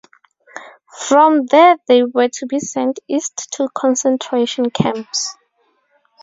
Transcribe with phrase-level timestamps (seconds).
[0.97, 5.35] From there they were to be sent east to concentration camps.